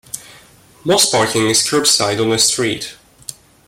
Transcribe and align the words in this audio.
Most 0.83 1.11
parking 1.11 1.47
is 1.47 1.59
curbside 1.61 2.19
on 2.19 2.31
the 2.31 2.39
street. 2.39 2.95